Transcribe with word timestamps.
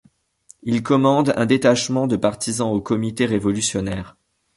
Il 0.63 0.81
commande 0.81 1.31
un 1.37 1.45
détachement 1.45 2.07
de 2.07 2.15
partisans 2.15 2.71
au 2.71 2.81
comité 2.81 3.27
révolutionnaire. 3.27 4.17